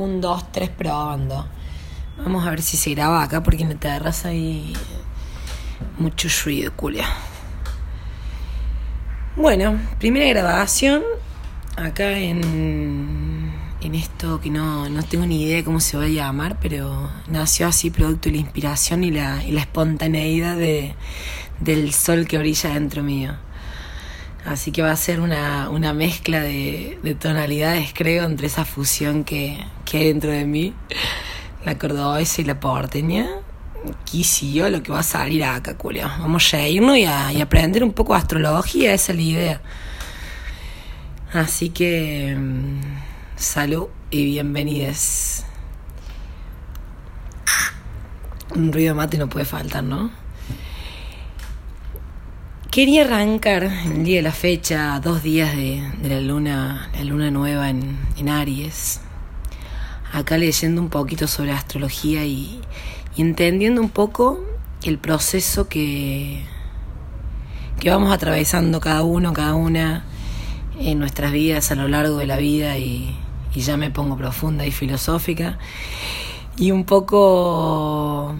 [0.00, 1.46] Un, dos, tres, probando.
[2.16, 4.72] Vamos a ver si se graba acá porque en la terraza hay
[5.98, 7.06] mucho ruido, culia.
[9.36, 11.02] Bueno, primera grabación
[11.76, 13.52] acá en,
[13.82, 17.10] en esto que no, no tengo ni idea de cómo se va a llamar, pero
[17.28, 20.94] nació así producto de la inspiración y la, la espontaneidad de,
[21.60, 23.34] del sol que brilla dentro mío.
[24.44, 29.24] Así que va a ser una, una mezcla de, de, tonalidades, creo, entre esa fusión
[29.24, 30.74] que, que hay dentro de mí,
[31.64, 33.28] la cordobesa y la porteña.
[34.02, 36.08] Aquí sí yo lo que va a salir acá, Julio.
[36.18, 39.60] Vamos a irnos y, a, y aprender un poco de astrología, esa es la idea.
[41.32, 42.80] Así que mm,
[43.36, 45.44] salud y bienvenides.
[48.54, 50.10] Un ruido mate no puede faltar, ¿no?
[52.70, 57.28] Quería arrancar el día de la fecha, dos días de, de la luna, la luna
[57.32, 59.00] nueva en, en, Aries.
[60.12, 62.60] Acá leyendo un poquito sobre astrología y,
[63.16, 64.44] y entendiendo un poco
[64.84, 66.44] el proceso que,
[67.80, 70.04] que vamos atravesando cada uno, cada una
[70.78, 73.16] en nuestras vidas a lo largo de la vida y,
[73.52, 75.58] y ya me pongo profunda y filosófica.
[76.56, 78.36] Y un poco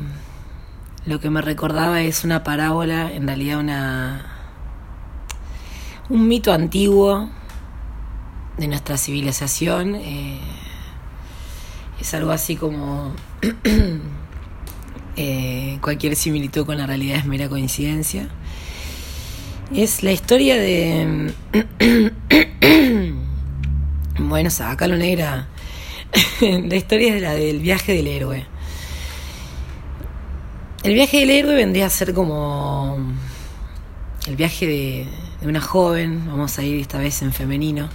[1.07, 4.30] lo que me recordaba es una parábola, en realidad una
[6.11, 7.31] un mito antiguo
[8.59, 9.95] de nuestra civilización.
[9.95, 10.41] Eh,
[12.01, 13.15] es algo así como
[15.17, 18.29] eh, cualquier similitud con la realidad es mera coincidencia.
[19.73, 21.33] Es la historia de
[24.19, 24.51] bueno,
[24.81, 25.47] lo negra.
[26.41, 28.47] la historia es la del viaje del héroe.
[30.83, 32.99] El viaje del héroe vendría a ser como
[34.27, 35.07] el viaje de,
[35.41, 37.89] de, una joven, vamos a ir esta vez en femenino,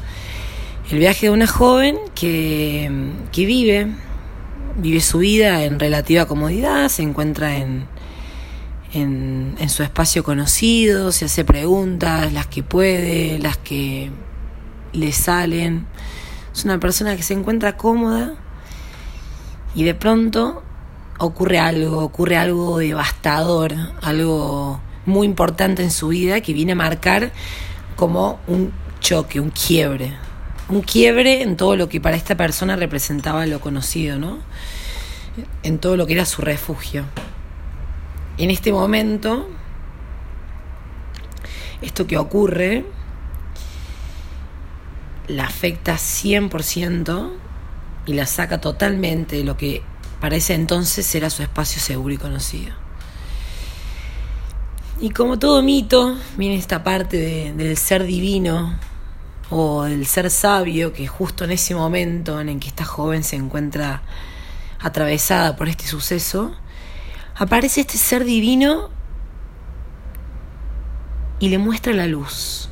[0.89, 2.91] el viaje de una joven que,
[3.31, 3.87] que vive,
[4.77, 7.87] vive su vida en relativa comodidad, se encuentra en,
[8.93, 14.11] en, en su espacio conocido, se hace preguntas, las que puede, las que
[14.93, 15.85] le salen.
[16.53, 18.35] Es una persona que se encuentra cómoda
[19.75, 20.63] y de pronto
[21.19, 27.31] ocurre algo, ocurre algo devastador, algo muy importante en su vida que viene a marcar
[27.95, 30.13] como un choque, un quiebre.
[30.67, 34.39] Un quiebre en todo lo que para esta persona representaba lo conocido, ¿no?
[35.63, 37.05] En todo lo que era su refugio.
[38.37, 39.47] En este momento,
[41.81, 42.85] esto que ocurre
[45.27, 47.31] la afecta 100%
[48.05, 49.81] y la saca totalmente de lo que
[50.19, 52.84] para ese entonces era su espacio seguro y conocido.
[54.99, 58.79] Y como todo mito, viene esta parte de, del ser divino
[59.49, 63.35] o del ser sabio que justo en ese momento en el que esta joven se
[63.35, 64.03] encuentra
[64.79, 66.55] atravesada por este suceso,
[67.35, 68.89] aparece este ser divino
[71.39, 72.69] y le muestra la luz.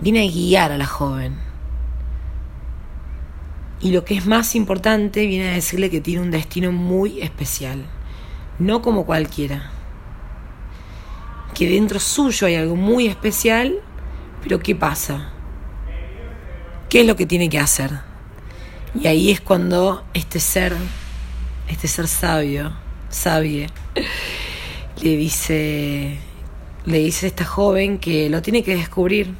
[0.00, 1.36] Viene a guiar a la joven.
[3.80, 7.86] Y lo que es más importante, viene a decirle que tiene un destino muy especial,
[8.58, 9.70] no como cualquiera.
[11.58, 13.80] Que dentro suyo hay algo muy especial,
[14.44, 15.32] pero ¿qué pasa?
[16.88, 17.90] ¿Qué es lo que tiene que hacer?
[18.94, 20.76] Y ahí es cuando este ser,
[21.68, 22.72] este ser sabio,
[23.10, 23.70] sabie,
[25.02, 26.18] le dice,
[26.86, 29.34] le dice a esta joven que lo tiene que descubrir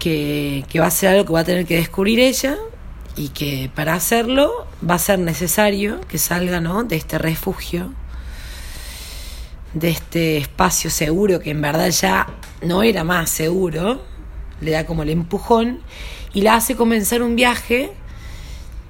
[0.00, 2.56] que, que va a ser algo que va a tener que descubrir ella
[3.14, 6.82] y que para hacerlo va a ser necesario que salga ¿no?
[6.82, 7.92] de este refugio,
[9.74, 12.28] de este espacio seguro que en verdad ya
[12.62, 14.02] no era más seguro,
[14.60, 15.80] le da como el empujón
[16.34, 17.92] y la hace comenzar un viaje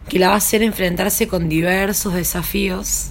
[0.09, 3.11] que la va a hacer enfrentarse con diversos desafíos.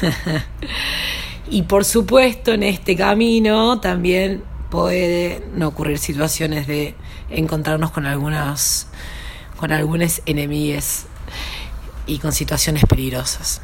[1.50, 6.94] y por supuesto en este camino también puede no ocurrir situaciones de
[7.30, 8.88] encontrarnos con algunas
[9.56, 11.04] con algunos enemigos
[12.06, 13.62] y con situaciones peligrosas.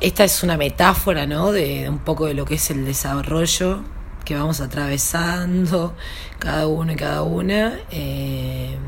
[0.00, 1.52] Esta es una metáfora, ¿no?
[1.52, 3.84] De un poco de lo que es el desarrollo
[4.24, 5.94] que vamos atravesando
[6.38, 7.78] cada uno y cada una.
[7.90, 8.78] Eh,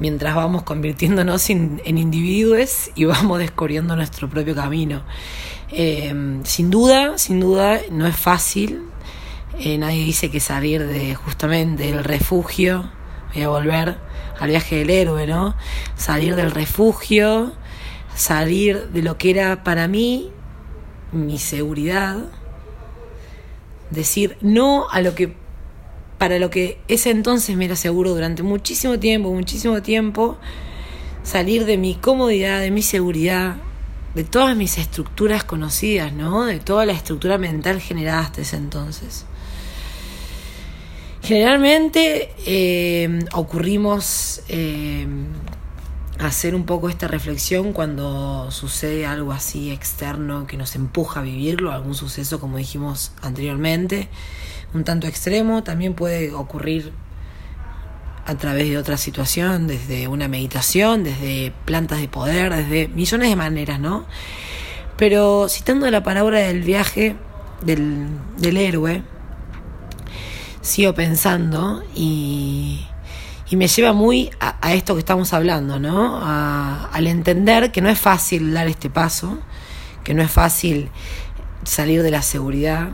[0.00, 5.02] mientras vamos convirtiéndonos en, individuos y vamos descubriendo nuestro propio camino.
[5.70, 6.14] Eh,
[6.44, 8.82] sin duda, sin duda, no es fácil.
[9.58, 12.90] Eh, nadie dice que salir de justamente del refugio,
[13.32, 13.96] voy a volver
[14.38, 15.54] al viaje del héroe, ¿no?
[15.96, 17.54] Salir del refugio,
[18.14, 20.30] salir de lo que era para mí
[21.12, 22.18] mi seguridad,
[23.90, 25.34] decir no a lo que
[26.18, 30.38] para lo que ese entonces me era seguro durante muchísimo tiempo, muchísimo tiempo,
[31.24, 33.56] salir de mi comodidad, de mi seguridad,
[34.14, 36.44] de todas mis estructuras conocidas, ¿no?
[36.44, 39.24] De toda la estructura mental generada hasta ese entonces.
[41.22, 45.06] Generalmente eh, ocurrimos eh,
[46.28, 51.72] hacer un poco esta reflexión cuando sucede algo así externo que nos empuja a vivirlo,
[51.72, 54.08] algún suceso como dijimos anteriormente,
[54.74, 56.92] un tanto extremo, también puede ocurrir
[58.24, 63.36] a través de otra situación, desde una meditación, desde plantas de poder, desde millones de
[63.36, 64.06] maneras, ¿no?
[64.96, 67.16] Pero citando la palabra del viaje
[67.62, 68.06] del,
[68.38, 69.02] del héroe,
[70.60, 72.86] sigo pensando y,
[73.52, 76.18] y me lleva muy a, esto que estamos hablando, ¿no?
[76.24, 79.40] al entender que no es fácil dar este paso,
[80.02, 80.88] que no es fácil
[81.62, 82.88] salir de la seguridad.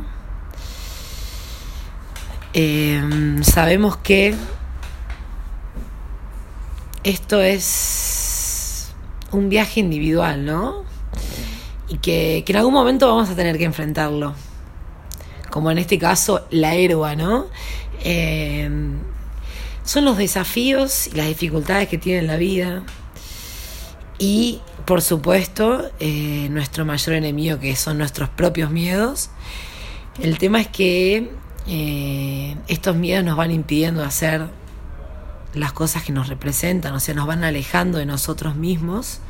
[2.54, 4.34] Eh, sabemos que
[7.04, 8.90] esto es
[9.30, 10.82] un viaje individual, ¿no?
[11.88, 14.34] Y que, en algún momento vamos a tener que enfrentarlo.
[15.50, 17.46] Como en este caso, la héroa, ¿no?
[18.02, 18.68] Eh,
[19.88, 22.82] son los desafíos y las dificultades que tiene la vida.
[24.18, 29.30] Y, por supuesto, eh, nuestro mayor enemigo, que son nuestros propios miedos.
[30.20, 31.30] El tema es que
[31.66, 34.48] eh, estos miedos nos van impidiendo hacer
[35.54, 39.20] las cosas que nos representan, o sea, nos van alejando de nosotros mismos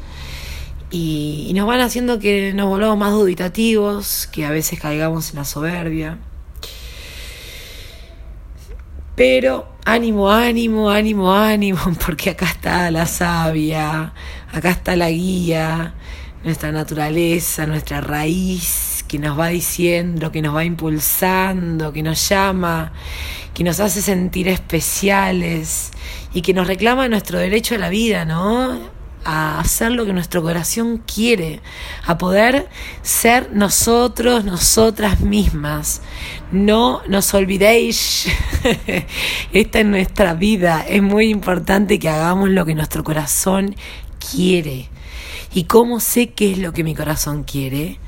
[0.91, 5.45] y, nos van haciendo que nos volvamos más dubitativos, que a veces caigamos en la
[5.45, 6.19] soberbia.
[9.19, 14.13] Pero ánimo, ánimo, ánimo, ánimo, porque acá está la sabia,
[14.53, 15.93] acá está la guía,
[16.45, 22.93] nuestra naturaleza, nuestra raíz, que nos va diciendo, que nos va impulsando, que nos llama,
[23.55, 25.91] que nos hace sentir especiales
[26.33, 28.98] y que nos reclama nuestro derecho a la vida, ¿no?
[29.25, 31.61] A hacer lo que nuestro corazón quiere,
[32.07, 32.69] a poder
[33.03, 36.03] ser nosotros, nosotras mismas.
[36.53, 38.27] No nos olvidéis,
[39.53, 43.75] esta es nuestra vida, es muy importante que hagamos lo que nuestro corazón
[44.33, 44.89] quiere.
[45.55, 47.99] ¿Y cómo sé qué es lo que mi corazón quiere?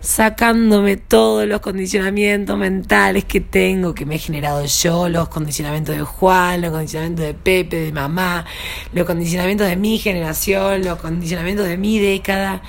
[0.00, 6.02] Sacándome todos los condicionamientos mentales que tengo, que me he generado yo, los condicionamientos de
[6.02, 8.46] Juan, los condicionamientos de Pepe, de mamá,
[8.92, 12.62] los condicionamientos de mi generación, los condicionamientos de mi década.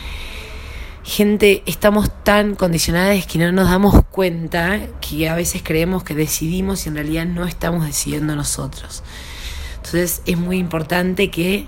[1.03, 6.85] Gente, estamos tan condicionadas que no nos damos cuenta que a veces creemos que decidimos
[6.85, 9.03] y en realidad no estamos decidiendo nosotros.
[9.77, 11.67] Entonces es muy importante que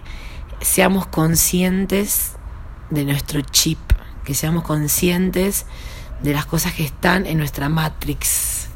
[0.62, 2.34] seamos conscientes
[2.90, 3.80] de nuestro chip
[4.24, 5.66] que seamos conscientes
[6.22, 8.68] de las cosas que están en nuestra matrix.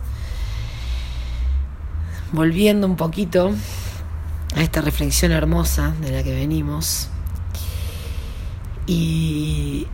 [2.32, 3.54] Volviendo un poquito
[4.56, 7.10] a esta reflexión hermosa de la que venimos.
[8.86, 9.88] Y,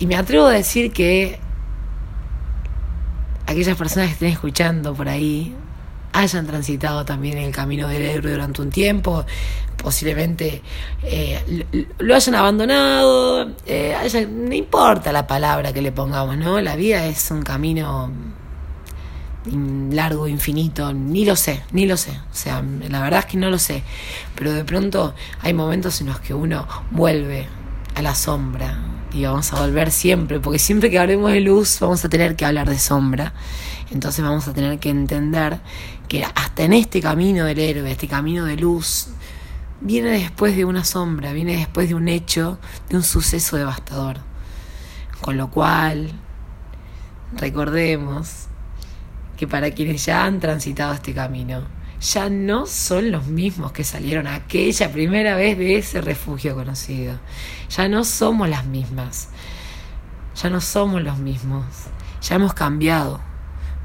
[0.00, 1.38] me atrevo a decir que
[3.46, 5.54] aquellas personas que estén escuchando por ahí
[6.18, 9.24] hayan transitado también el camino del héroe durante un tiempo,
[9.76, 10.62] posiblemente
[11.02, 11.64] eh,
[11.98, 13.96] lo hayan abandonado, eh,
[14.28, 16.60] no importa la palabra que le pongamos, ¿no?
[16.60, 18.10] La vida es un camino
[19.92, 23.48] largo, infinito, ni lo sé, ni lo sé, o sea, la verdad es que no
[23.48, 23.82] lo sé,
[24.34, 27.46] pero de pronto hay momentos en los que uno vuelve
[27.94, 28.76] a la sombra
[29.12, 32.44] y vamos a volver siempre, porque siempre que hablemos de luz vamos a tener que
[32.44, 33.32] hablar de sombra,
[33.90, 35.60] entonces vamos a tener que entender
[36.08, 39.08] que hasta en este camino del héroe, este camino de luz,
[39.80, 44.18] viene después de una sombra, viene después de un hecho, de un suceso devastador.
[45.20, 46.12] Con lo cual,
[47.36, 48.46] recordemos
[49.36, 51.62] que para quienes ya han transitado este camino,
[52.00, 57.18] ya no son los mismos que salieron aquella primera vez de ese refugio conocido.
[57.70, 59.28] Ya no somos las mismas.
[60.40, 61.64] Ya no somos los mismos.
[62.22, 63.20] Ya hemos cambiado.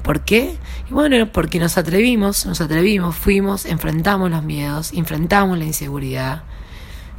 [0.03, 0.57] ¿Por qué?
[0.89, 6.43] Y bueno, porque nos atrevimos, nos atrevimos, fuimos, enfrentamos los miedos, enfrentamos la inseguridad.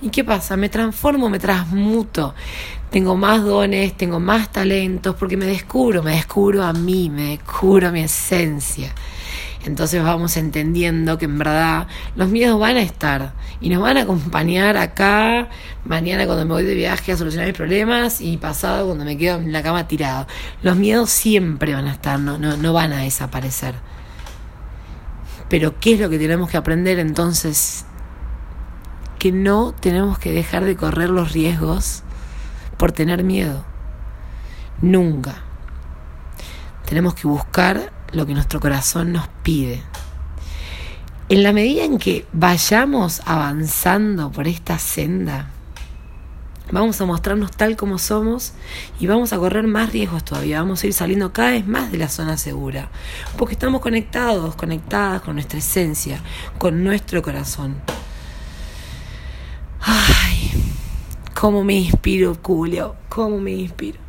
[0.03, 0.57] ¿Y qué pasa?
[0.57, 2.35] Me transformo, me transmuto.
[2.91, 7.89] Tengo más dones, tengo más talentos, porque me descubro, me descubro a mí, me descubro
[7.89, 8.95] a mi esencia.
[9.65, 14.03] Entonces vamos entendiendo que en verdad los miedos van a estar y nos van a
[14.03, 15.49] acompañar acá,
[15.87, 19.39] mañana cuando me voy de viaje a solucionar mis problemas y pasado cuando me quedo
[19.39, 20.27] en la cama tirado.
[20.63, 23.75] Los miedos siempre van a estar, no, no, no van a desaparecer.
[25.49, 27.87] Pero ¿qué es lo que tenemos que aprender entonces?
[29.19, 32.03] Que no tenemos que dejar de correr los riesgos
[32.77, 33.65] por tener miedo.
[34.83, 35.37] Nunca.
[36.85, 39.83] Tenemos que buscar lo que nuestro corazón nos pide.
[41.29, 45.49] en la medida en que vayamos avanzando por esta senda,
[46.71, 48.53] vamos a mostrarnos tal como somos
[49.01, 51.99] y vamos a correr más riesgos todavía, vamos a ir saliendo cada vez más de
[51.99, 52.91] la zona segura,
[53.39, 56.21] porque estamos conectados, conectadas con nuestra esencia,
[56.59, 57.77] con nuestro corazón.
[59.81, 60.53] Ay,
[61.35, 64.04] cómo me inspiro, Julio, cómo me inspiro.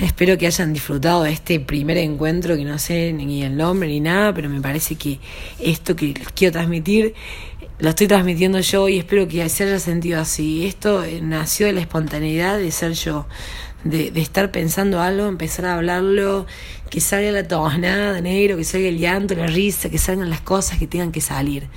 [0.00, 4.00] Espero que hayan disfrutado de este primer encuentro, que no sé ni el nombre ni
[4.00, 5.20] nada, pero me parece que
[5.58, 7.14] esto que les quiero transmitir
[7.80, 10.66] lo estoy transmitiendo yo y espero que se haya sentido así.
[10.66, 13.26] Esto eh, nació de la espontaneidad de ser yo,
[13.84, 16.46] de, de estar pensando algo, empezar a hablarlo,
[16.90, 20.42] que salga la tonada de negro, que salga el llanto, la risa, que salgan las
[20.42, 21.68] cosas que tengan que salir.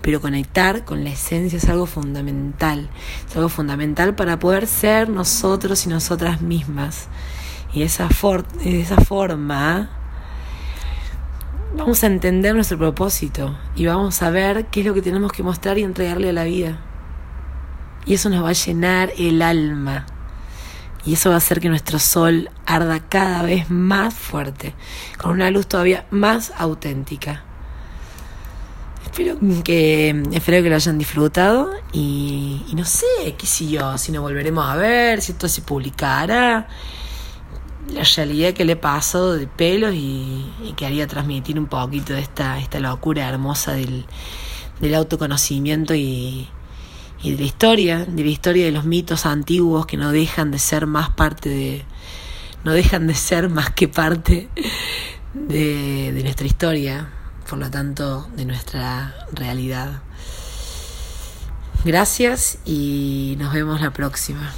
[0.00, 2.88] Pero conectar con la esencia es algo fundamental,
[3.28, 7.08] es algo fundamental para poder ser nosotros y nosotras mismas.
[7.74, 8.08] Y esa,
[8.62, 9.90] de esa forma
[11.76, 15.42] vamos a entender nuestro propósito y vamos a ver qué es lo que tenemos que
[15.42, 16.78] mostrar y entregarle a la vida.
[18.06, 20.06] Y eso nos va a llenar el alma.
[21.04, 24.74] Y eso va a hacer que nuestro sol arda cada vez más fuerte,
[25.18, 27.42] con una luz todavía más auténtica.
[29.04, 34.12] Espero que, espero que lo hayan disfrutado y, y no sé, qué sé yo, si
[34.12, 36.68] nos volveremos a ver, si esto se publicará
[37.92, 40.44] la realidad que le pasó de pelos y,
[40.76, 44.04] quería transmitir un poquito de esta, esta locura hermosa del,
[44.80, 46.48] del autoconocimiento y,
[47.22, 50.58] y, de la historia, de la historia de los mitos antiguos que no dejan de
[50.58, 51.84] ser más parte de,
[52.64, 54.48] no dejan de ser más que parte
[55.34, 57.08] de, de nuestra historia,
[57.48, 60.02] por lo tanto de nuestra realidad.
[61.84, 64.52] Gracias y nos vemos la próxima.